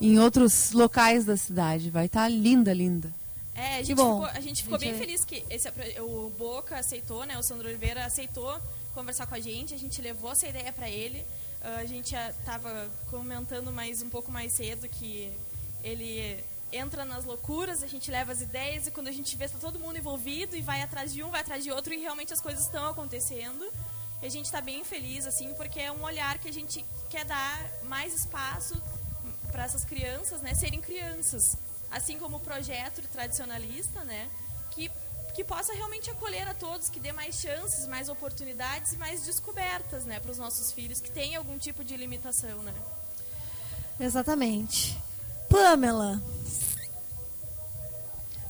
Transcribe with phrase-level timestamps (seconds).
[0.00, 1.90] em outros locais da cidade.
[1.90, 3.12] Vai estar tá linda, linda.
[3.54, 4.98] É, a gente ficou, a gente ficou a gente bem é...
[4.98, 5.68] feliz que esse,
[6.00, 7.36] o Boca aceitou, né?
[7.36, 8.60] O Sandro Oliveira aceitou
[8.94, 9.74] conversar com a gente.
[9.74, 11.18] A gente levou essa ideia para ele.
[11.60, 15.28] Uh, a gente estava comentando mais um pouco mais cedo que
[15.82, 16.38] ele
[16.72, 19.78] entra nas loucuras, a gente leva as ideias e quando a gente vê está todo
[19.78, 22.64] mundo envolvido e vai atrás de um, vai atrás de outro e realmente as coisas
[22.64, 23.66] estão acontecendo.
[24.22, 27.24] E a gente está bem feliz assim, porque é um olhar que a gente quer
[27.24, 28.80] dar mais espaço
[29.58, 31.56] para essas crianças, né, serem crianças,
[31.90, 34.30] assim como o projeto tradicionalista, né,
[34.70, 34.88] que
[35.34, 40.04] que possa realmente acolher a todos, que dê mais chances, mais oportunidades e mais descobertas,
[40.04, 42.74] né, para os nossos filhos que têm algum tipo de limitação, né?
[44.00, 44.98] Exatamente.
[45.48, 46.20] Pamela,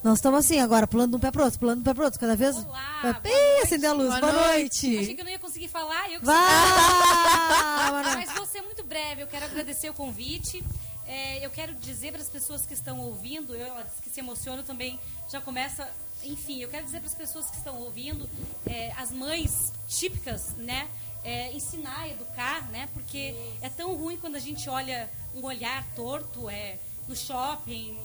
[0.03, 2.05] nós estamos assim agora, pulando de um pé pro outro, pulando de um pé pro
[2.05, 2.57] outro, cada vez.
[2.57, 4.09] Olá, Ih, acendeu a luz.
[4.09, 4.87] Boa, boa noite.
[4.87, 4.99] noite.
[5.01, 6.11] Achei que eu não ia conseguir falar.
[6.11, 6.37] Eu Vai!
[8.17, 9.23] Mas vou ser muito breve.
[9.23, 10.65] Eu quero agradecer o convite.
[11.09, 14.21] É, eu quero dizer para as pessoas que estão ouvindo, eu, ela disse que se
[14.21, 15.01] emociona também,
[15.33, 15.91] já começa.
[16.23, 18.29] Enfim, eu quero dizer para as pessoas que estão ouvindo,
[18.67, 20.87] é, as mães típicas, né?
[21.25, 22.91] É, ensinar, educar, né?
[22.93, 27.99] Porque é tão ruim quando a gente olha um olhar torto é, no shopping,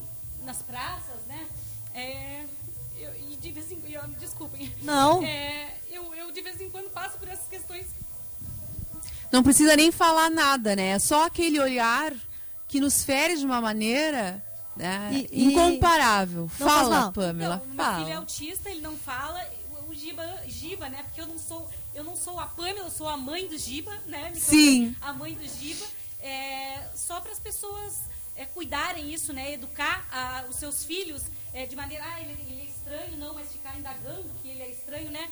[0.45, 1.45] nas praças, né?
[1.93, 2.45] É,
[2.97, 4.73] eu, e de vez em quando, desculpem.
[4.81, 5.21] Não.
[5.21, 7.85] É, eu, eu de vez em quando passo por essas questões.
[9.29, 10.91] Não precisa nem falar nada, né?
[10.91, 12.13] É só aquele olhar
[12.67, 14.43] que nos fere de uma maneira
[14.75, 15.27] né?
[15.31, 16.45] e, incomparável.
[16.45, 16.57] E...
[16.57, 17.61] Fala, Pamela.
[17.63, 17.97] Então, fala.
[17.97, 19.45] Meu filho é autista, ele não fala.
[19.87, 21.03] O Giba, Giba, né?
[21.03, 23.95] Porque eu não sou, eu não sou a Pamela, eu sou a mãe do Giba,
[24.07, 24.31] né?
[24.31, 24.95] Me Sim.
[25.01, 25.85] A mãe do Giba.
[26.19, 28.01] É, só para as pessoas
[28.35, 29.53] é, cuidarem isso, né?
[29.53, 33.51] Educar a, os seus filhos é, de maneira, ah, ele, ele, é estranho, não, mas
[33.51, 35.29] ficar indagando que ele é estranho, né?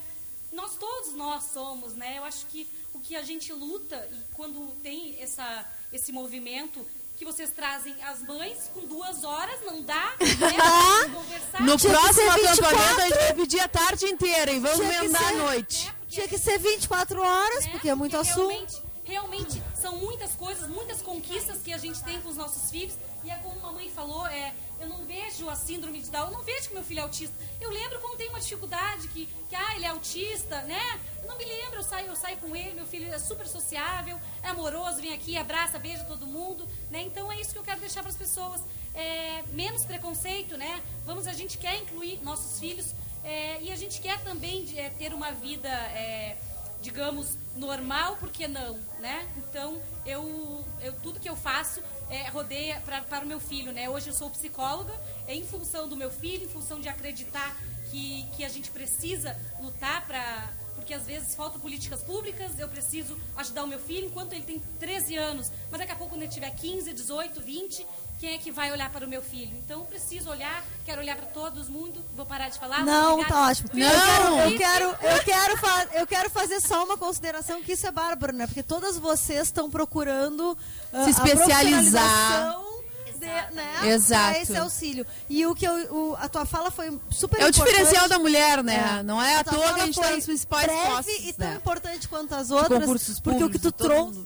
[0.51, 2.17] Nós todos nós somos, né?
[2.17, 6.85] Eu acho que o que a gente luta e quando tem essa, esse movimento
[7.21, 11.05] que vocês trazem as mães com duas horas, não dá, né?
[11.13, 11.61] conversar.
[11.61, 15.33] No Tinha próximo acampamento a gente vai pedir a tarde inteira e vamos emendar a
[15.33, 15.85] noite.
[15.85, 15.93] Né?
[16.07, 17.71] Tinha que ser 24 horas, né?
[17.73, 18.47] porque é muito porque assunto.
[18.49, 22.95] Realmente, realmente são muitas coisas, muitas conquistas que a gente tem com os nossos filhos.
[23.23, 26.31] E é como a mãe falou, é, eu não vejo a síndrome de Down, eu
[26.31, 27.35] não vejo que meu filho é autista.
[27.59, 30.99] Eu lembro quando tem uma dificuldade, que, que ah, ele é autista, né?
[31.21, 34.19] Eu não me lembro, eu saio, eu saio com ele, meu filho é super sociável,
[34.41, 37.01] é amoroso, vem aqui, abraça, beija todo mundo, né?
[37.01, 38.61] Então é isso que eu quero deixar para as pessoas.
[38.93, 40.81] É, menos preconceito, né?
[41.05, 42.93] Vamos, a gente quer incluir nossos filhos
[43.23, 46.37] é, e a gente quer também é, ter uma vida, é,
[46.81, 49.27] digamos, normal, por que não, né?
[49.37, 51.81] Então, eu, eu tudo que eu faço
[52.11, 53.89] é, rodeia pra, para o meu filho, né?
[53.89, 54.93] Hoje eu sou psicóloga,
[55.27, 57.57] é em função do meu filho, em função de acreditar
[57.89, 63.15] que, que a gente precisa lutar para porque às vezes faltam políticas públicas, eu preciso
[63.37, 66.31] ajudar o meu filho enquanto ele tem 13 anos, mas daqui a pouco quando ele
[66.31, 67.87] tiver 15, 18, 20,
[68.21, 69.51] quem é que vai olhar para o meu filho?
[69.65, 72.85] Então, eu preciso olhar, quero olhar para todos mundo, vou parar de falar.
[72.85, 73.69] Não, tá ótimo.
[73.73, 77.87] Não, eu quero, eu quero, eu quero, eu quero fazer só uma consideração que isso
[77.87, 78.45] é bárbaro, né?
[78.45, 80.55] Porque todas vocês estão procurando
[80.93, 82.59] uh, se especializar.
[83.15, 84.39] De, né, Exato.
[84.39, 85.05] esse auxílio.
[85.29, 88.63] E o que eu, o, a tua fala foi super É o diferencial da mulher,
[88.63, 88.99] né?
[88.99, 89.03] É.
[89.03, 91.55] Não é à toa que a gente está nos principais breve postos, e tão né?
[91.55, 93.19] importante quanto as outras.
[93.19, 94.25] Porque o que tu trouxe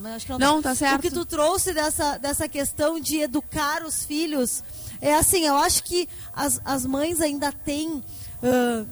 [0.00, 0.70] mas acho que não, não tá.
[0.70, 0.98] tá certo.
[0.98, 4.62] O que tu trouxe dessa, dessa questão de educar os filhos
[5.00, 8.02] é assim, eu acho que as, as mães ainda têm, uh,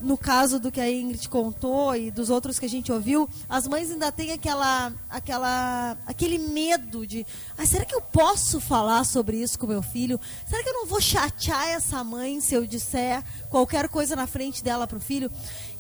[0.03, 3.67] no caso do que a Ingrid contou e dos outros que a gente ouviu, as
[3.67, 7.27] mães ainda têm aquela, aquela, aquele medo de,
[7.57, 10.21] ah, será que eu posso falar sobre isso com meu filho?
[10.47, 14.63] Será que eu não vou chatear essa mãe se eu disser qualquer coisa na frente
[14.63, 15.31] dela para o filho?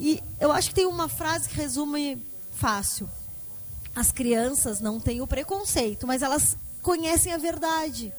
[0.00, 2.24] E eu acho que tem uma frase que resume
[2.54, 3.08] fácil
[3.94, 8.12] as crianças não têm o preconceito, mas elas conhecem a verdade.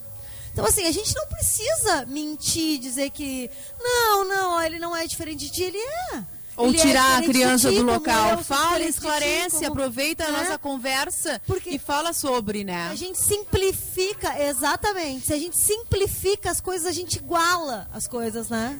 [0.53, 5.45] Então, assim, a gente não precisa mentir, dizer que não, não, ele não é diferente
[5.45, 6.23] de ti, ele é.
[6.55, 8.41] Ou ele é tirar é a criança ti, do local.
[8.41, 9.67] Fala, esclarece, como...
[9.67, 10.37] aproveita a né?
[10.39, 12.87] nossa conversa Porque e fala sobre, né?
[12.89, 15.25] A gente simplifica, exatamente.
[15.25, 18.79] Se a gente simplifica as coisas, a gente iguala as coisas, né?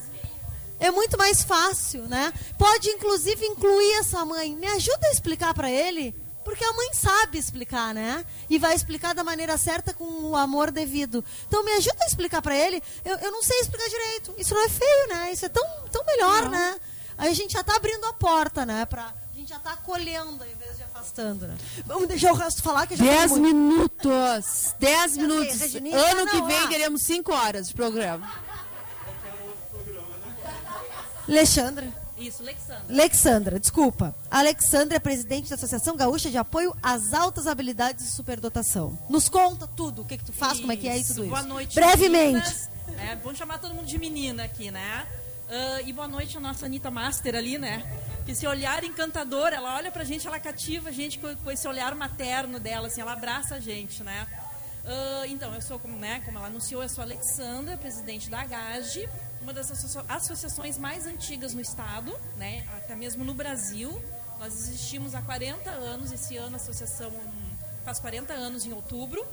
[0.80, 2.34] É muito mais fácil, né?
[2.58, 4.56] Pode, inclusive, incluir essa mãe.
[4.56, 6.16] Me ajuda a explicar para ele
[6.46, 8.24] porque a mãe sabe explicar, né?
[8.48, 11.26] E vai explicar da maneira certa com o amor devido.
[11.48, 12.82] Então me ajuda a explicar para ele.
[13.04, 14.34] Eu, eu não sei explicar direito.
[14.38, 15.32] Isso não é feio, né?
[15.34, 16.52] Isso é tão, tão melhor, não.
[16.52, 16.80] né?
[17.18, 18.86] Aí a gente já está abrindo a porta, né?
[18.86, 21.58] Pra, a gente já está acolhendo ao invés de afastando, né?
[21.86, 24.76] Vamos deixar o resto falar que já Dez minutos.
[24.80, 25.62] Dez minutos.
[25.84, 28.32] ano que vem queremos cinco horas de programa.
[31.28, 32.05] Alexandre.
[32.18, 32.86] Isso, Alexandra.
[32.90, 34.16] Alexandra, desculpa.
[34.32, 38.98] Alexandra é presidente da Associação Gaúcha de Apoio às Altas Habilidades de Superdotação.
[39.10, 40.62] Nos conta tudo, o que, que tu faz, isso.
[40.62, 41.30] como é que é e tudo isso.
[41.30, 42.56] Boa noite, Brevemente.
[42.88, 43.20] Né?
[43.22, 45.06] Vamos chamar todo mundo de menina aqui, né?
[45.46, 47.84] Uh, e boa noite a nossa Anitta Master ali, né?
[48.26, 51.68] Que esse olhar encantador, ela olha pra gente, ela cativa a gente com, com esse
[51.68, 54.26] olhar materno dela, assim, ela abraça a gente, né?
[54.86, 58.42] Uh, então, eu sou, como, né, como ela anunciou, eu sou a Alexandra, presidente da
[58.42, 59.10] AGAGE,
[59.46, 59.72] uma das
[60.10, 64.04] associações mais antigas no estado, né, até mesmo no Brasil.
[64.40, 67.12] Nós existimos há 40 anos, esse ano a associação
[67.84, 69.24] faz 40 anos em outubro.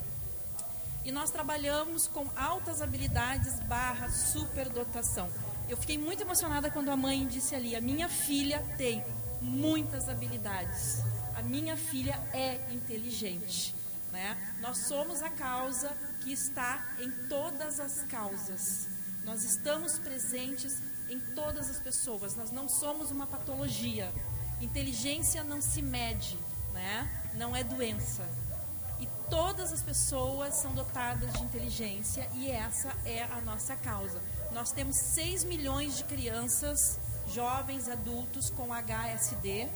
[1.02, 5.30] E nós trabalhamos com altas habilidades barra superdotação.
[5.66, 9.02] Eu fiquei muito emocionada quando a mãe disse ali: a minha filha tem
[9.40, 10.98] muitas habilidades.
[11.34, 13.74] A minha filha é inteligente.
[14.12, 14.36] Né?
[14.60, 15.88] Nós somos a causa
[16.20, 19.01] que está em todas as causas.
[19.24, 22.34] Nós estamos presentes em todas as pessoas.
[22.34, 24.12] Nós não somos uma patologia.
[24.60, 26.38] Inteligência não se mede,
[26.72, 27.22] né?
[27.34, 28.26] não é doença.
[28.98, 34.20] E todas as pessoas são dotadas de inteligência e essa é a nossa causa.
[34.52, 39.68] Nós temos 6 milhões de crianças, jovens, adultos com HSD,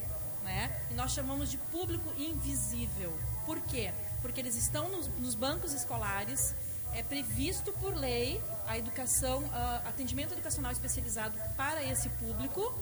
[0.45, 0.87] né?
[0.91, 3.13] E nós chamamos de público invisível.
[3.45, 3.93] Por quê?
[4.23, 6.55] Porque eles estão nos, nos bancos escolares,
[6.93, 9.45] é previsto por lei a educação,
[9.85, 12.75] atendimento educacional especializado para esse público.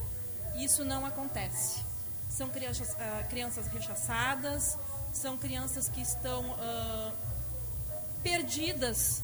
[0.56, 1.84] Isso não acontece.
[2.28, 4.78] São crianças, uh, crianças rechaçadas,
[5.12, 7.12] são crianças que estão uh,
[8.22, 9.22] perdidas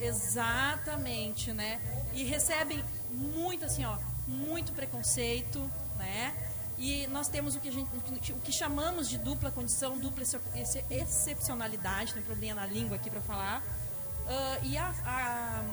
[0.00, 1.78] Exatamente, né?
[2.14, 5.58] E recebem muito assim, ó, muito preconceito,
[5.98, 6.34] né?
[6.80, 10.24] E nós temos o que, gente, o que chamamos de dupla condição, dupla
[10.90, 13.60] excepcionalidade, tem problema na língua aqui para falar.
[13.60, 15.64] Uh, e a, a,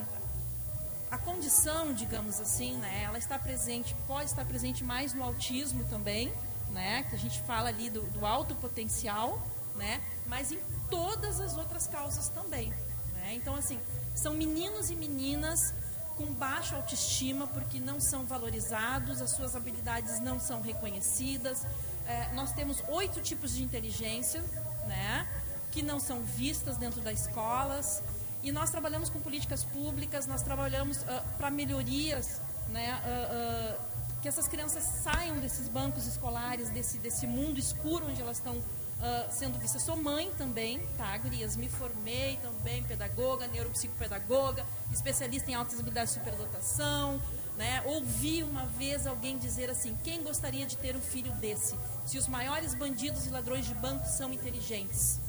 [1.15, 6.33] a, condição, digamos assim, né, ela está presente, pode estar presente mais no autismo também,
[6.71, 9.41] né, que a gente fala ali do, do alto potencial,
[9.75, 12.69] né, mas em todas as outras causas também.
[13.13, 13.33] Né?
[13.35, 13.79] Então, assim,
[14.13, 15.73] são meninos e meninas
[16.17, 21.65] com baixa autoestima porque não são valorizados, as suas habilidades não são reconhecidas.
[22.07, 24.41] É, nós temos oito tipos de inteligência,
[24.87, 25.27] né,
[25.71, 28.01] que não são vistas dentro das escolas.
[28.43, 31.05] E nós trabalhamos com políticas públicas, nós trabalhamos uh,
[31.37, 37.59] para melhorias, né, uh, uh, que essas crianças saiam desses bancos escolares, desse, desse mundo
[37.59, 38.61] escuro onde elas estão
[38.97, 39.77] Uh, sendo vista.
[39.77, 41.55] Sou mãe também, tá, gurias?
[41.55, 47.21] Me formei também, pedagoga, neuropsicopedagoga, especialista em altas habilidades de superdotação.
[47.55, 47.81] Né?
[47.85, 51.75] Ouvi uma vez alguém dizer assim: quem gostaria de ter um filho desse?
[52.05, 55.19] Se os maiores bandidos e ladrões de banco são inteligentes.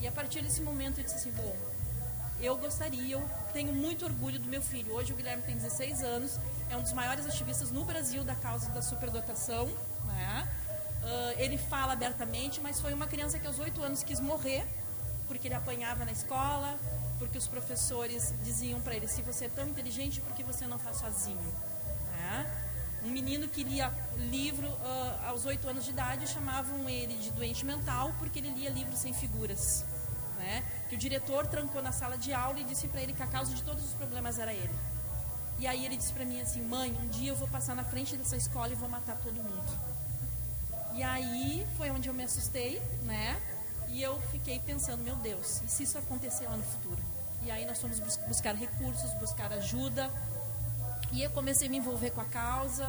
[0.00, 1.54] E a partir desse momento eu disse assim: bom,
[2.40, 4.94] eu gostaria, eu tenho muito orgulho do meu filho.
[4.94, 8.68] Hoje o Guilherme tem 16 anos, é um dos maiores ativistas no Brasil da causa
[8.70, 9.66] da superdotação.
[10.06, 10.48] Né?
[11.02, 14.64] Uh, ele fala abertamente, mas foi uma criança que aos oito anos quis morrer,
[15.26, 16.78] porque ele apanhava na escola,
[17.18, 20.78] porque os professores diziam para ele: se você é tão inteligente, por que você não
[20.78, 21.52] faz sozinho?
[22.30, 22.72] É.
[23.04, 27.66] Um menino que lia livro uh, aos oito anos de idade chamavam ele de doente
[27.66, 29.84] mental porque ele lia livros sem figuras.
[30.38, 30.62] Né?
[30.88, 33.52] Que o diretor trancou na sala de aula e disse para ele que a causa
[33.52, 34.74] de todos os problemas era ele.
[35.58, 38.16] E aí ele disse para mim assim: mãe, um dia eu vou passar na frente
[38.16, 39.91] dessa escola e vou matar todo mundo.
[40.94, 43.40] E aí foi onde eu me assustei, né?
[43.88, 47.00] E eu fiquei pensando, meu Deus, e se isso acontecer lá no futuro?
[47.44, 50.10] E aí nós fomos buscar recursos, buscar ajuda.
[51.10, 52.86] E eu comecei a me envolver com a causa,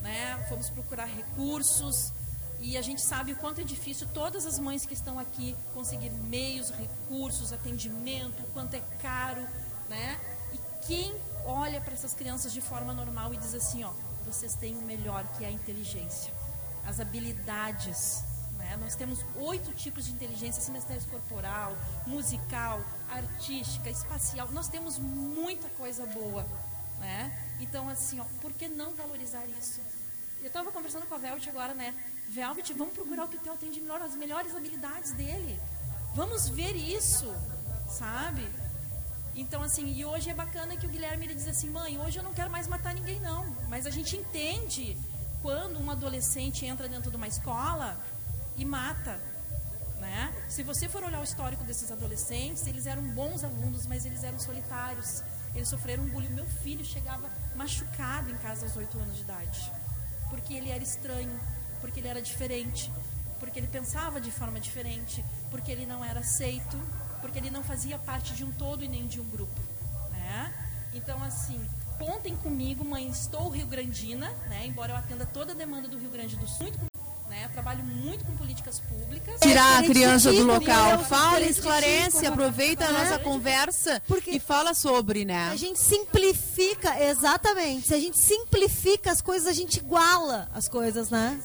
[0.00, 0.44] né?
[0.48, 2.12] Fomos procurar recursos.
[2.60, 6.10] E a gente sabe o quanto é difícil todas as mães que estão aqui conseguir
[6.10, 9.42] meios, recursos, atendimento, o quanto é caro,
[9.88, 10.20] né?
[10.52, 13.92] E quem olha para essas crianças de forma normal e diz assim, ó,
[14.24, 16.35] vocês têm o melhor que é a inteligência
[16.86, 18.22] as habilidades.
[18.56, 18.76] Né?
[18.80, 21.76] Nós temos oito tipos de inteligência: sinestésia corporal,
[22.06, 24.50] musical, artística, espacial.
[24.52, 26.46] Nós temos muita coisa boa.
[26.98, 27.56] Né?
[27.60, 29.80] Então, assim, ó, por que não valorizar isso?
[30.40, 31.94] Eu estava conversando com a Velvet agora, né?
[32.28, 35.60] Velvet, vamos procurar o que tem atende melhor, as melhores habilidades dele.
[36.14, 37.34] Vamos ver isso,
[37.88, 38.46] sabe?
[39.34, 42.22] Então, assim, e hoje é bacana que o Guilherme ele diz assim, mãe, hoje eu
[42.22, 43.44] não quero mais matar ninguém, não.
[43.68, 44.96] Mas a gente entende
[45.46, 47.96] quando um adolescente entra dentro de uma escola
[48.56, 49.16] e mata.
[50.00, 50.34] Né?
[50.48, 54.40] Se você for olhar o histórico desses adolescentes, eles eram bons alunos, mas eles eram
[54.40, 55.22] solitários.
[55.54, 56.30] Eles sofreram um bullying.
[56.30, 59.72] Meu filho chegava machucado em casa aos 8 anos de idade.
[60.30, 61.40] Porque ele era estranho,
[61.80, 62.92] porque ele era diferente,
[63.38, 66.76] porque ele pensava de forma diferente, porque ele não era aceito,
[67.20, 69.60] porque ele não fazia parte de um todo e nem de um grupo.
[70.10, 70.52] Né?
[70.92, 71.64] Então, assim,
[71.98, 74.66] contem comigo, mãe, estou Rio Grandina, né?
[74.66, 76.70] Embora eu atenda toda a demanda do Rio Grande do Sul,
[77.28, 77.48] né?
[77.52, 79.40] Trabalho muito com políticas públicas.
[79.40, 81.04] Tirar a criança do local.
[81.04, 85.50] Fala, esclarece, aproveita a nossa conversa Porque e fala sobre, né?
[85.50, 87.88] A gente simplifica, exatamente.
[87.88, 91.40] Se a gente simplifica as coisas, a gente iguala as coisas, né?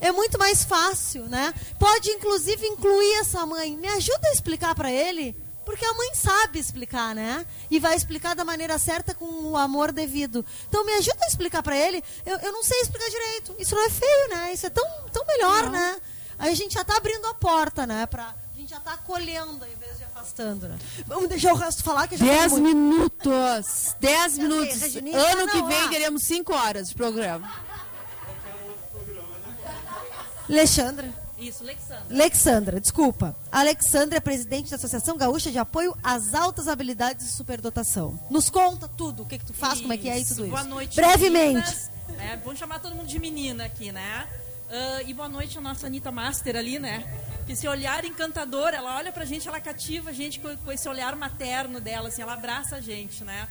[0.00, 1.54] É muito mais fácil, né?
[1.78, 3.76] Pode inclusive incluir essa mãe.
[3.76, 5.34] Me ajuda a explicar para ele
[5.66, 7.44] porque a mãe sabe explicar, né?
[7.68, 10.46] E vai explicar da maneira certa com o amor devido.
[10.68, 12.02] Então me ajuda a explicar para ele.
[12.24, 13.54] Eu, eu não sei explicar direito.
[13.58, 14.52] Isso não é feio, né?
[14.52, 15.72] Isso é tão, tão melhor, não.
[15.72, 16.00] né?
[16.38, 18.06] Aí a gente já está abrindo a porta, né?
[18.06, 20.78] Pra, a gente já está acolhendo ao invés de afastando, né?
[21.04, 23.96] Vamos deixar o resto falar que já Dez minutos.
[23.98, 24.82] Dez minutos.
[25.14, 27.52] ano que vem teremos cinco horas de programa.
[30.48, 31.25] Alexandra.
[31.38, 32.06] Isso, Alexandra.
[32.10, 33.36] Alexandra, desculpa.
[33.52, 38.18] Alexandra é presidente da Associação Gaúcha de Apoio às Altas Habilidades de Superdotação.
[38.30, 39.82] Nos conta tudo, o que, que tu faz, isso.
[39.82, 40.50] como é que é e tudo isso.
[40.50, 41.76] Boa noite, Brevemente.
[42.08, 42.40] Né?
[42.42, 44.26] Vamos chamar todo mundo de menina aqui, né?
[44.66, 47.04] Uh, e boa noite a nossa Anitta Master ali, né?
[47.46, 50.88] Que esse olhar encantador, ela olha pra gente, ela cativa a gente com, com esse
[50.88, 53.46] olhar materno dela, assim, ela abraça a gente, né?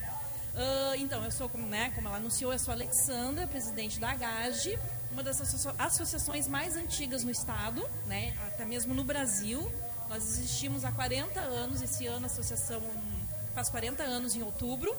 [0.55, 4.79] Uh, então, eu sou, né, como ela anunciou, eu sou a Alexandra, presidente da AGAGE,
[5.15, 5.39] uma das
[5.79, 9.71] associações mais antigas no estado, né, até mesmo no Brasil.
[10.09, 12.81] Nós existimos há 40 anos, esse ano a associação
[13.53, 14.93] faz 40 anos em outubro.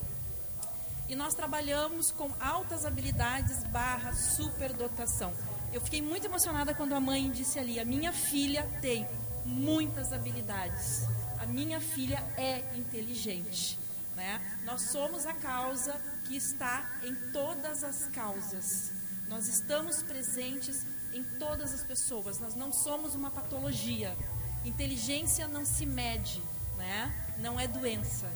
[1.07, 5.35] E nós trabalhamos com altas habilidades barra superdotação.
[5.71, 9.07] Eu fiquei muito emocionada quando a mãe disse ali, a minha filha tem
[9.45, 11.03] muitas habilidades.
[11.39, 13.79] A minha filha é inteligente.
[14.17, 14.41] Né?
[14.65, 15.93] Nós somos a causa
[16.25, 19.06] que está em todas as causas.
[19.29, 22.39] Nós estamos presentes em todas as pessoas.
[22.39, 24.17] Nós não somos uma patologia.
[24.65, 26.43] Inteligência não se mede,
[26.77, 27.35] né?
[27.39, 28.31] Não é doença.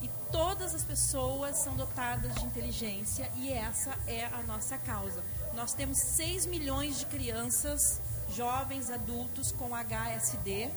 [0.00, 5.22] E todas as pessoas são dotadas de inteligência e essa é a nossa causa.
[5.54, 10.70] Nós temos 6 milhões de crianças, jovens, adultos com HSD,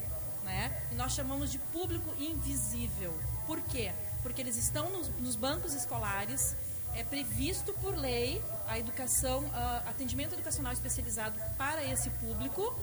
[0.43, 0.87] né?
[0.91, 3.13] E nós chamamos de público invisível.
[3.45, 3.91] Por quê?
[4.21, 6.55] Porque eles estão nos, nos bancos escolares,
[6.96, 12.77] é previsto por lei a educação, uh, atendimento educacional especializado para esse público,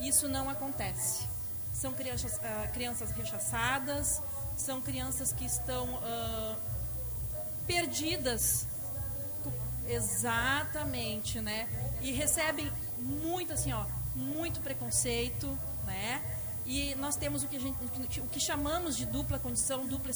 [0.00, 1.26] isso não acontece.
[1.72, 4.22] São crianças, uh, crianças rechaçadas,
[4.56, 6.56] são crianças que estão uh,
[7.66, 8.66] perdidas,
[9.86, 11.68] exatamente, né?
[12.00, 15.46] E recebem muito assim, ó, muito preconceito,
[15.84, 16.22] né?
[16.68, 20.12] E nós temos o que, gente, o que chamamos de dupla condição, dupla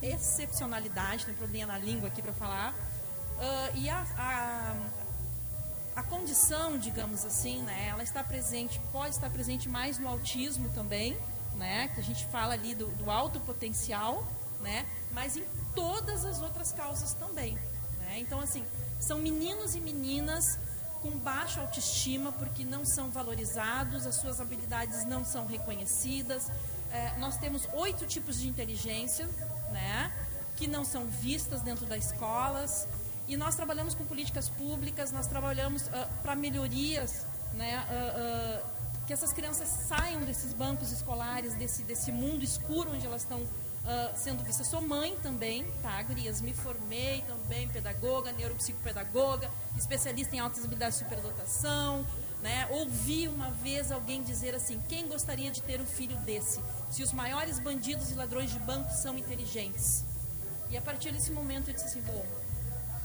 [0.00, 2.72] excepcionalidade, tem problema na língua aqui para falar.
[2.72, 9.68] Uh, e a, a, a, condição, digamos assim, né, ela está presente, pode estar presente
[9.68, 11.14] mais no autismo também,
[11.56, 14.26] né, que a gente fala ali do, do alto potencial,
[14.62, 15.44] né, mas em
[15.74, 17.54] todas as outras causas também.
[17.98, 18.16] Né?
[18.16, 18.64] Então, assim,
[18.98, 20.58] são meninos e meninas
[21.02, 26.48] com baixa autoestima porque não são valorizados, as suas habilidades não são reconhecidas.
[26.90, 29.26] É, nós temos oito tipos de inteligência,
[29.72, 30.12] né,
[30.56, 32.86] que não são vistas dentro das escolas.
[33.26, 35.90] E nós trabalhamos com políticas públicas, nós trabalhamos uh,
[36.22, 42.44] para melhorias, né, uh, uh, que essas crianças saiam desses bancos escolares, desse, desse mundo
[42.44, 43.40] escuro onde elas estão
[43.82, 44.62] Uh, sendo vista.
[44.62, 46.40] Sou mãe também, tá, Gurias?
[46.40, 52.06] Me formei também, pedagoga, neuropsicopedagoga, especialista em altas habilidades de superdotação.
[52.40, 52.66] Né?
[52.70, 56.60] Ouvi uma vez alguém dizer assim: quem gostaria de ter um filho desse?
[56.90, 60.04] Se os maiores bandidos e ladrões de banco são inteligentes.
[60.70, 62.24] E a partir desse momento eu disse assim: bom,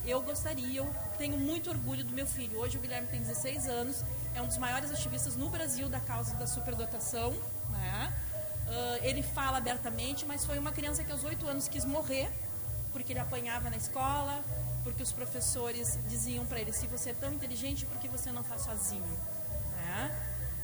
[0.06, 2.60] eu gostaria, eu tenho muito orgulho do meu filho.
[2.60, 4.04] Hoje o Guilherme tem 16 anos,
[4.36, 7.32] é um dos maiores ativistas no Brasil da causa da superdotação.
[7.72, 8.14] Né?
[8.68, 12.30] Uh, ele fala abertamente, mas foi uma criança que aos oito anos quis morrer,
[12.92, 14.44] porque ele apanhava na escola,
[14.84, 18.44] porque os professores diziam para ele: se você é tão inteligente, por que você não
[18.44, 19.38] faz sozinho?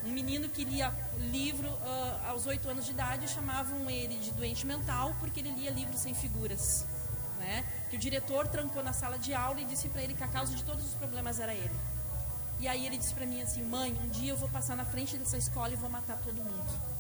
[0.06, 4.66] Um menino que lia livro uh, aos oito anos de idade chamavam ele de doente
[4.68, 6.86] mental porque ele lia livros sem figuras.
[7.40, 7.64] Né?
[7.90, 10.54] Que o diretor trancou na sala de aula e disse para ele que a causa
[10.54, 11.76] de todos os problemas era ele.
[12.60, 15.18] E aí ele disse para mim assim: mãe, um dia eu vou passar na frente
[15.18, 16.93] dessa escola e vou matar todo mundo.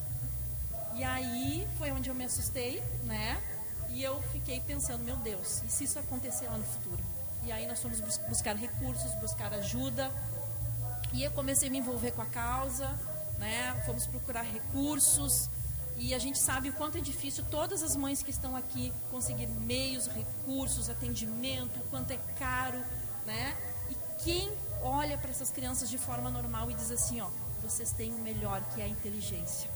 [0.96, 3.42] E aí foi onde eu me assustei, né?
[3.90, 7.02] E eu fiquei pensando, meu Deus, e se isso acontecer lá no futuro?
[7.46, 10.12] E aí nós fomos buscar recursos, buscar ajuda.
[11.12, 12.88] E eu comecei a me envolver com a causa,
[13.38, 13.82] né?
[13.86, 15.50] Fomos procurar recursos.
[15.98, 19.48] E a gente sabe o quanto é difícil todas as mães que estão aqui conseguir
[19.48, 22.84] meios, recursos, atendimento, o quanto é caro,
[23.26, 23.56] né?
[23.90, 27.30] E quem olha para essas crianças de forma normal e diz assim, ó,
[27.62, 29.73] vocês têm o melhor que é a inteligência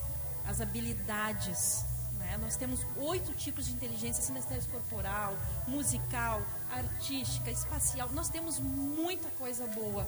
[0.47, 1.85] as habilidades.
[2.17, 2.37] Né?
[2.37, 5.37] Nós temos oito tipos de inteligência: sinestésia corporal,
[5.67, 8.09] musical, artística, espacial.
[8.13, 10.07] Nós temos muita coisa boa,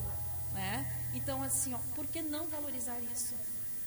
[0.52, 1.10] né?
[1.14, 3.34] Então, assim, ó, por que não valorizar isso?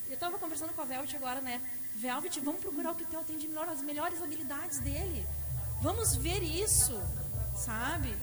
[0.07, 1.61] Eu estava conversando com a Velvet agora, né?
[1.95, 5.25] Velvet, vamos procurar o que o Theo tem de melhor, as melhores habilidades dele.
[5.81, 6.99] Vamos ver isso,
[7.55, 8.15] sabe?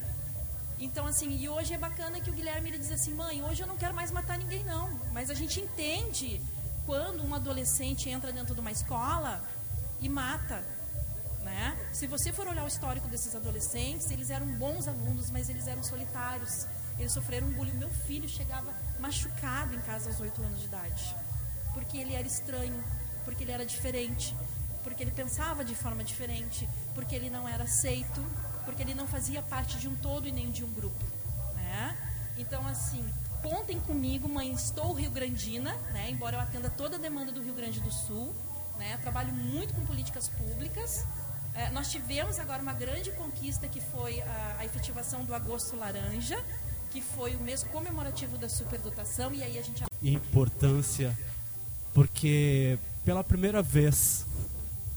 [0.79, 3.67] Então, assim, e hoje é bacana que o Guilherme ele diz assim, mãe, hoje eu
[3.67, 4.89] não quero mais matar ninguém, não.
[5.13, 6.41] Mas a gente entende
[6.91, 9.41] quando um adolescente entra dentro de uma escola
[10.01, 10.61] e mata.
[11.45, 11.79] Né?
[11.93, 15.85] Se você for olhar o histórico desses adolescentes, eles eram bons alunos, mas eles eram
[15.85, 16.67] solitários.
[16.99, 17.75] Eles sofreram um bullying.
[17.75, 21.15] Meu filho chegava machucado em casa aos oito anos de idade.
[21.75, 22.83] Porque ele era estranho,
[23.25, 24.37] porque ele era diferente,
[24.83, 28.21] porque ele pensava de forma diferente, porque ele não era aceito,
[28.65, 31.05] porque ele não fazia parte de um todo e nem de um grupo.
[31.55, 31.97] Né?
[32.37, 33.09] Então, assim,
[33.43, 36.11] contem comigo, mãe, estou rio-grandina, né?
[36.11, 38.35] embora eu atenda toda a demanda do Rio Grande do Sul.
[38.79, 38.97] Né?
[38.99, 41.05] Trabalho muito com políticas públicas.
[41.55, 46.43] É, nós tivemos agora uma grande conquista que foi a, a, efetivação do Agosto Laranja,
[46.91, 49.85] que foi o mês comemorativo da superdotação, e aí a gente...
[50.03, 51.17] Importância,
[51.93, 54.25] porque pela primeira vez,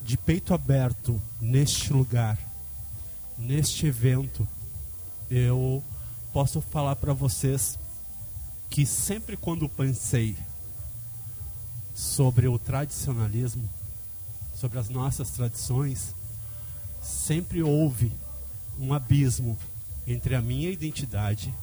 [0.03, 2.37] de peito aberto, neste lugar,
[3.37, 4.47] neste evento,
[5.29, 5.83] eu
[6.31, 7.77] posso falar para vocês
[8.73, 10.35] que sempre quando pensei
[11.93, 13.69] sobre o tradicionalismo,
[14.55, 16.15] sobre as nossas tradições,
[16.99, 18.11] sempre houve
[18.79, 19.55] um abismo
[20.07, 21.53] entre a minha identidade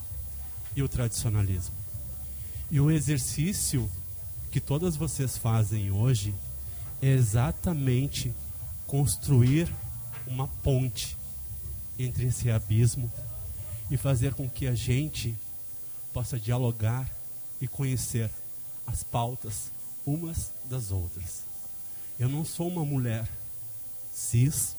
[0.76, 1.74] e o tradicionalismo.
[2.70, 3.90] E o exercício
[4.52, 6.32] que todas vocês fazem hoje
[7.02, 8.32] é exatamente
[8.86, 9.68] construir
[10.28, 11.16] uma ponte
[11.98, 13.12] entre esse abismo
[13.90, 15.36] e fazer com que a gente
[16.12, 17.10] possa dialogar
[17.60, 18.30] e conhecer
[18.86, 19.70] as pautas
[20.04, 21.44] umas das outras.
[22.18, 23.28] Eu não sou uma mulher
[24.12, 24.76] cis,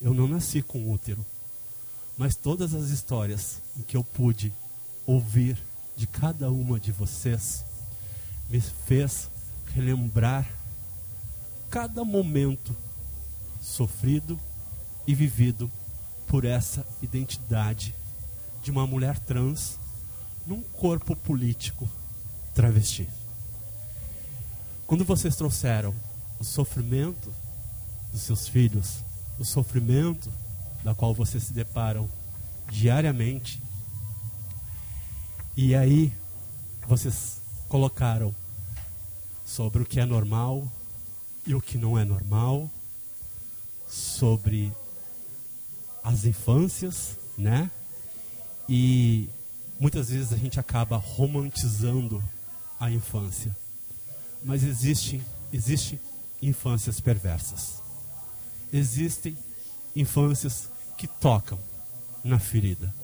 [0.00, 1.24] eu não nasci com útero,
[2.16, 4.52] mas todas as histórias em que eu pude
[5.06, 5.58] ouvir
[5.96, 7.64] de cada uma de vocês
[8.50, 9.30] me fez
[9.74, 10.48] relembrar
[11.70, 12.74] cada momento
[13.60, 14.38] sofrido
[15.06, 15.70] e vivido
[16.26, 17.94] por essa identidade
[18.62, 19.78] de uma mulher trans
[20.46, 21.88] num corpo político
[22.54, 23.08] travesti.
[24.86, 25.94] Quando vocês trouxeram
[26.38, 27.32] o sofrimento
[28.12, 28.98] dos seus filhos,
[29.38, 30.30] o sofrimento
[30.82, 32.08] da qual vocês se deparam
[32.70, 33.62] diariamente,
[35.56, 36.12] e aí
[36.86, 38.34] vocês colocaram
[39.44, 40.70] sobre o que é normal
[41.46, 42.70] e o que não é normal,
[43.86, 44.72] sobre
[46.02, 47.70] as infâncias, né?
[48.68, 49.28] E
[49.78, 52.22] muitas vezes a gente acaba romantizando
[52.78, 53.54] a infância.
[54.42, 55.98] Mas existem, existem
[56.40, 57.82] infâncias perversas.
[58.72, 59.36] Existem
[59.94, 61.58] infâncias que tocam
[62.22, 62.94] na ferida.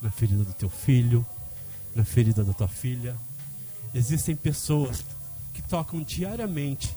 [0.00, 1.26] Na ferida do teu filho,
[1.94, 3.16] na ferida da tua filha.
[3.94, 5.04] Existem pessoas
[5.52, 6.94] que tocam diariamente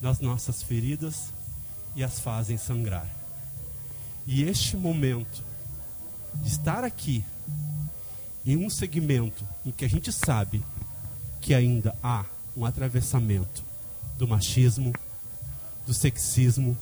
[0.00, 1.30] nas nossas feridas
[1.94, 3.08] e as fazem sangrar.
[4.26, 5.44] E este momento
[6.36, 7.24] de estar aqui
[8.50, 10.60] em um segmento em que a gente sabe
[11.40, 12.24] que ainda há
[12.56, 13.62] um atravessamento
[14.18, 14.92] do machismo,
[15.86, 16.76] do sexismo,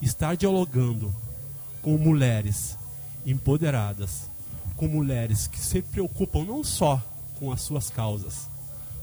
[0.00, 1.14] estar dialogando
[1.80, 2.76] com mulheres
[3.24, 4.28] empoderadas,
[4.76, 7.00] com mulheres que se preocupam não só
[7.38, 8.48] com as suas causas,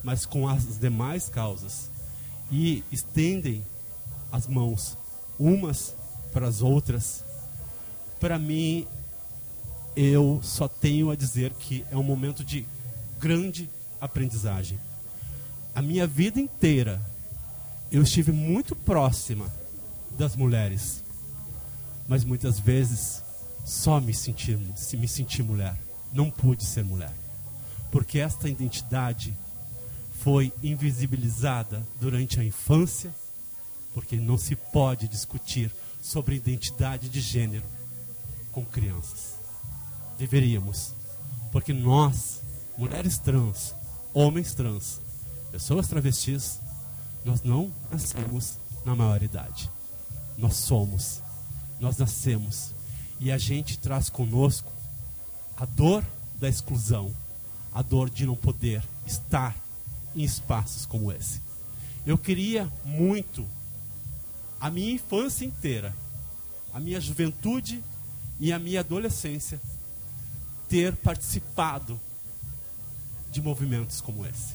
[0.03, 1.89] mas com as demais causas
[2.51, 3.65] e estendem
[4.31, 4.97] as mãos
[5.39, 5.95] umas
[6.33, 7.23] para as outras,
[8.19, 8.85] para mim
[9.95, 12.65] eu só tenho a dizer que é um momento de
[13.19, 14.80] grande aprendizagem.
[15.73, 17.02] A minha vida inteira
[17.91, 19.52] eu estive muito próxima
[20.17, 21.04] das mulheres,
[22.08, 23.23] mas muitas vezes
[23.65, 25.78] só me senti, me senti mulher,
[26.13, 27.13] não pude ser mulher,
[27.91, 29.36] porque esta identidade
[30.21, 33.13] foi invisibilizada durante a infância,
[33.93, 35.71] porque não se pode discutir
[36.02, 37.65] sobre identidade de gênero
[38.52, 39.38] com crianças
[40.19, 40.93] deveríamos.
[41.51, 42.41] Porque nós,
[42.77, 43.73] mulheres trans,
[44.13, 45.01] homens trans,
[45.51, 46.60] pessoas travestis,
[47.25, 49.71] nós não nascemos na maioridade.
[50.38, 51.21] Nós somos,
[51.79, 52.71] nós nascemos.
[53.19, 54.71] E a gente traz conosco
[55.58, 56.05] a dor
[56.39, 57.13] da exclusão,
[57.73, 59.55] a dor de não poder estar
[60.15, 61.41] em espaços como esse.
[62.05, 63.45] Eu queria muito,
[64.60, 65.93] a minha infância inteira,
[66.73, 67.84] a minha juventude
[68.39, 69.60] e a minha adolescência,
[70.69, 71.99] ter participado
[73.32, 74.53] de movimentos como esse.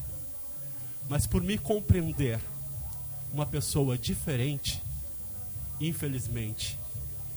[1.09, 2.40] Mas por me compreender
[3.33, 4.83] uma pessoa diferente,
[5.81, 6.79] infelizmente,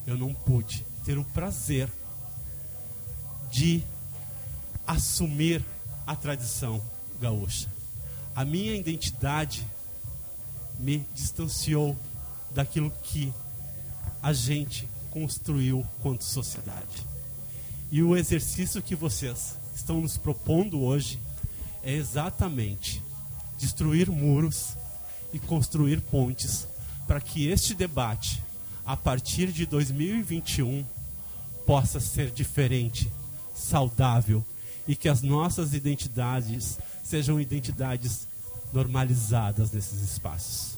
[0.06, 1.90] eu não pude ter o prazer
[3.52, 3.84] de
[4.86, 5.64] assumir
[6.06, 6.82] a tradição
[7.20, 7.68] gaúcha.
[8.36, 9.68] A minha identidade
[10.80, 11.98] me distanciou
[12.52, 13.34] daquilo que
[14.22, 17.17] a gente construiu quanto sociedade.
[17.90, 21.20] E o exercício que vocês estão nos propondo hoje
[21.82, 23.02] é exatamente
[23.58, 24.74] destruir muros
[25.32, 26.68] e construir pontes
[27.08, 28.44] para que este debate,
[28.86, 30.86] a partir de 2021,
[31.66, 33.10] possa ser diferente,
[33.56, 34.44] saudável
[34.86, 38.28] e que as nossas identidades sejam identidades
[38.74, 40.78] normalizadas nesses espaços.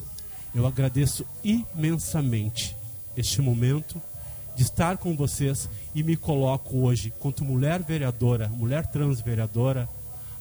[0.53, 2.75] Eu agradeço imensamente
[3.17, 3.99] este momento
[4.59, 9.87] de estar com vocês e me coloco hoje, quanto mulher vereadora, mulher trans vereadora,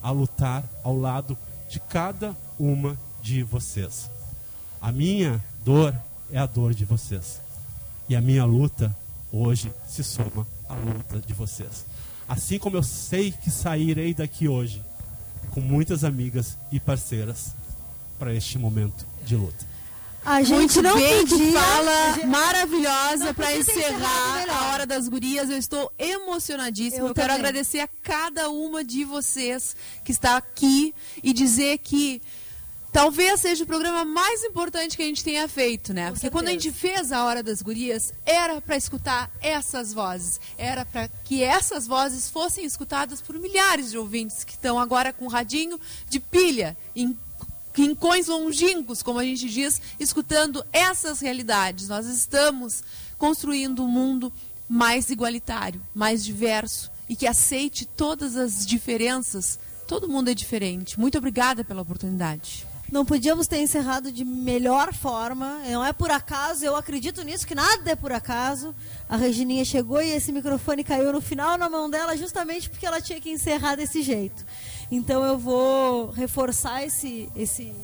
[0.02, 1.38] a lutar ao lado
[1.70, 4.11] de cada uma de vocês.
[4.81, 5.94] A minha dor
[6.33, 7.40] é a dor de vocês.
[8.09, 8.92] E a minha luta
[9.33, 11.87] hoje se soma à luta de vocês.
[12.28, 14.83] Assim como eu sei que sairei daqui hoje
[15.52, 17.54] com muitas amigas e parceiras
[18.18, 19.64] para este momento de luta.
[20.29, 22.27] A gente Muito não bem, podia, fala gente...
[22.27, 25.49] maravilhosa para encerrar a Hora das Gurias.
[25.49, 27.05] Eu estou emocionadíssima.
[27.05, 32.21] Eu, eu quero agradecer a cada uma de vocês que está aqui e dizer que
[32.93, 36.03] talvez seja o programa mais importante que a gente tenha feito, né?
[36.03, 36.31] Com Porque certeza.
[36.31, 40.38] quando a gente fez a Hora das Gurias, era para escutar essas vozes.
[40.59, 45.25] Era para que essas vozes fossem escutadas por milhares de ouvintes que estão agora com
[45.25, 47.17] o radinho de pilha em
[47.79, 51.88] rincões longínquos, como a gente diz, escutando essas realidades.
[51.88, 52.83] Nós estamos
[53.17, 54.33] construindo um mundo
[54.69, 59.59] mais igualitário, mais diverso e que aceite todas as diferenças.
[59.87, 60.99] Todo mundo é diferente.
[60.99, 62.67] Muito obrigada pela oportunidade.
[62.91, 65.59] Não podíamos ter encerrado de melhor forma.
[65.69, 68.75] Não é por acaso, eu acredito nisso, que nada é por acaso.
[69.09, 73.01] A Regininha chegou e esse microfone caiu no final na mão dela justamente porque ela
[73.01, 74.45] tinha que encerrar desse jeito.
[74.90, 77.74] Então eu vou reforçar esse, esse,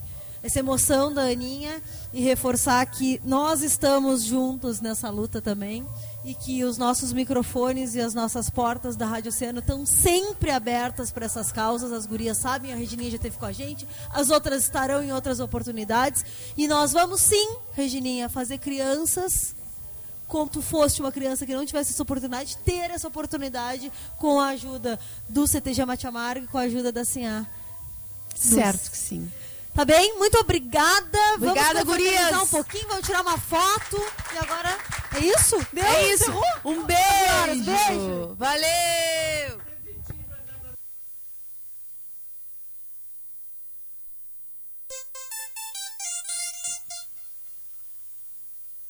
[0.43, 5.87] essa emoção da Aninha e reforçar que nós estamos juntos nessa luta também
[6.25, 11.13] e que os nossos microfones e as nossas portas da Rádio Oceano estão sempre abertas
[11.13, 11.93] para essas causas.
[11.93, 15.41] As gurias sabem, a Regininha já esteve com a gente, as outras estarão em outras
[15.41, 16.25] oportunidades.
[16.57, 19.55] E nós vamos sim, Regininha, fazer crianças
[20.35, 24.49] como tu foste uma criança que não tivesse essa oportunidade, ter essa oportunidade com a
[24.49, 27.47] ajuda do CTG Mate Amargo e com a ajuda da Sinhá.
[28.35, 29.31] Certo que sim.
[29.73, 30.19] Tá bem?
[30.19, 31.19] Muito obrigada.
[31.37, 32.43] Obrigada, vamos gurias.
[32.43, 33.97] um pouquinho, vamos tirar uma foto.
[34.35, 34.77] E agora,
[35.15, 35.57] é isso?
[35.73, 35.85] Deu?
[35.85, 36.33] É isso.
[36.65, 37.65] Um beijo.
[37.65, 38.35] beijo.
[38.37, 39.64] Valeu.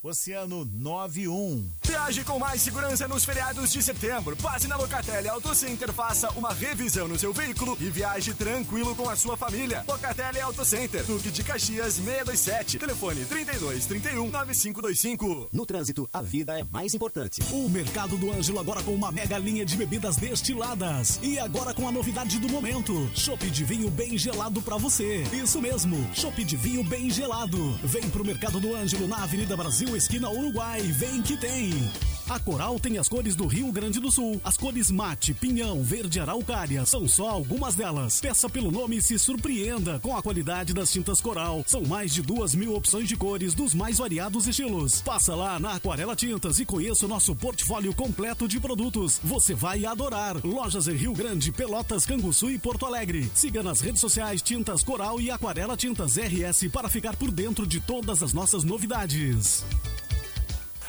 [0.07, 1.67] Oceano 91.
[1.83, 4.37] Viaje com mais segurança nos feriados de setembro.
[4.37, 9.09] Passe na Locatelli Auto Center, faça uma revisão no seu veículo e viaje tranquilo com
[9.09, 9.83] a sua família.
[9.89, 12.79] Locatelli Auto Center, Duque de Caxias 627.
[12.79, 15.49] Telefone 32 31 9525.
[15.51, 17.41] No trânsito, a vida é mais importante.
[17.51, 21.19] O Mercado do Ângelo agora com uma mega linha de bebidas destiladas.
[21.23, 25.23] E agora com a novidade do momento: chopp de vinho bem gelado para você.
[25.33, 27.73] Isso mesmo, chopp de vinho bem gelado.
[27.83, 30.81] Vem pro Mercado do Ângelo na Avenida Brasil esquina Uruguai.
[30.83, 32.14] Vem que tem!
[32.29, 34.41] A Coral tem as cores do Rio Grande do Sul.
[34.43, 36.87] As cores mate, pinhão, verde araucária.
[36.87, 38.19] São só algumas delas.
[38.19, 41.63] Peça pelo nome e se surpreenda com a qualidade das tintas Coral.
[41.67, 45.03] São mais de duas mil opções de cores dos mais variados estilos.
[45.03, 49.21] Passa lá na Aquarela Tintas e conheça o nosso portfólio completo de produtos.
[49.23, 50.39] Você vai adorar.
[50.45, 53.31] Lojas em Rio Grande, Pelotas, Canguçu e Porto Alegre.
[53.35, 57.81] Siga nas redes sociais Tintas Coral e Aquarela Tintas RS para ficar por dentro de
[57.81, 59.63] todas as nossas novidades.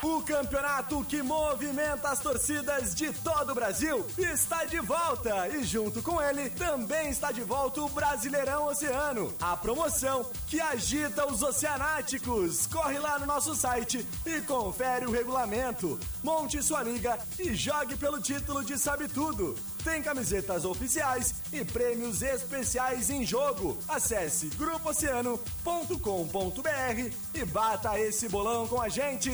[0.05, 5.99] O campeonato que movimenta as torcidas de todo o Brasil está de volta e junto
[6.03, 12.67] com ele também está de volta o Brasileirão Oceano, a promoção que agita os oceanáticos.
[12.67, 15.99] Corre lá no nosso site e confere o regulamento.
[16.23, 19.55] Monte sua liga e jogue pelo título de Sabe Tudo.
[19.83, 23.77] Tem camisetas oficiais e prêmios especiais em jogo.
[23.87, 29.31] Acesse grupooceano.com.br e bata esse bolão com a gente.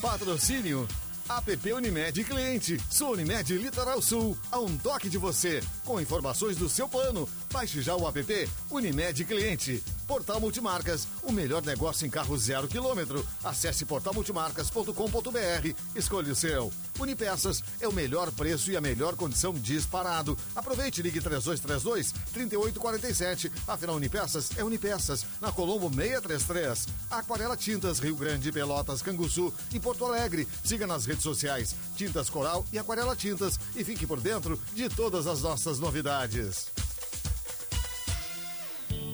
[0.00, 0.88] Patrocínio
[1.30, 2.76] APP Unimed Cliente.
[2.90, 4.36] Sua Unimed Litoral Sul.
[4.50, 5.62] A um toque de você.
[5.84, 7.28] Com informações do seu plano.
[7.52, 9.82] Baixe já o app Unimed Cliente.
[10.06, 13.26] Portal Multimarcas, o melhor negócio em carro zero quilômetro.
[13.44, 16.72] Acesse portalmultimarcas.com.br, escolha o seu.
[16.98, 20.36] Unipeças é o melhor preço e a melhor condição disparado.
[20.54, 23.52] Aproveite, ligue 3232 3847.
[23.66, 26.88] Afinal, Unipeças é Unipeças, na Colombo 633.
[27.10, 30.46] Aquarela Tintas, Rio Grande, Pelotas, Canguçu e Porto Alegre.
[30.64, 35.26] Siga nas redes sociais Tintas Coral e Aquarela Tintas e fique por dentro de todas
[35.26, 36.89] as nossas novidades.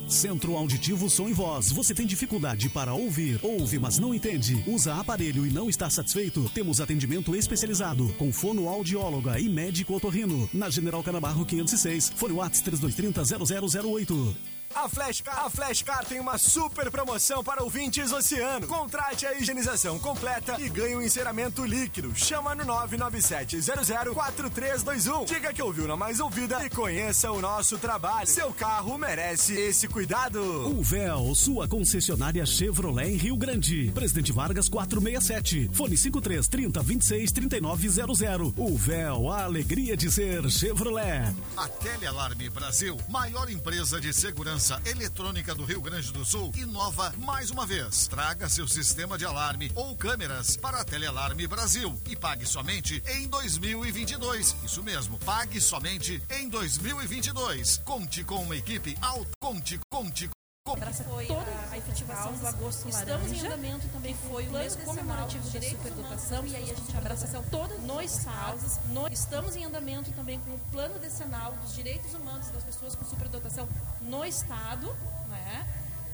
[0.07, 1.73] Centro Auditivo Som e Voz.
[1.73, 3.40] Você tem dificuldade para ouvir?
[3.42, 4.62] Ouve, mas não entende?
[4.66, 6.49] Usa aparelho e não está satisfeito?
[6.55, 10.49] Temos atendimento especializado com fonoaudióloga e médico otorrino.
[10.53, 12.12] Na General Canabarro 506.
[12.14, 14.56] Fone Whats 3230 0008.
[14.74, 18.66] A Flashcar, a Flashcar tem uma super promoção para ouvintes Oceano.
[18.66, 22.14] Contrate a higienização completa e ganhe um enceramento líquido.
[22.14, 25.24] Chama no 997004321.
[25.26, 28.26] Diga que ouviu na mais ouvida e conheça o nosso trabalho.
[28.26, 30.40] Seu carro merece esse cuidado.
[30.68, 33.90] O Véu, sua concessionária Chevrolet em Rio Grande.
[33.94, 35.70] Presidente Vargas 467.
[35.72, 38.52] Fone 5330 26 3900.
[38.57, 41.35] O Véu, a alegria de ser Chevrolet.
[41.57, 47.50] A Telealarme Brasil, maior empresa de segurança eletrônica do Rio Grande do Sul, inova mais
[47.50, 48.09] uma vez.
[48.09, 53.29] Traga seu sistema de alarme ou câmeras para a Telealarme Brasil e pague somente em
[53.29, 54.57] 2022.
[54.64, 57.79] Isso mesmo, pague somente em 2022.
[57.85, 59.31] Conte com uma equipe alta.
[59.40, 60.29] Conte, conte,
[60.72, 65.62] Abraça toda a efetivação do agosto Estamos em andamento também foi o mês comemorativo da
[65.62, 68.81] superdotação e aí a gente abraça todas nos causas.
[68.90, 73.05] No, estamos em andamento também com o plano decenal dos direitos humanos das pessoas com
[73.05, 73.68] superdotação
[74.02, 74.94] no estado,
[75.29, 75.66] né?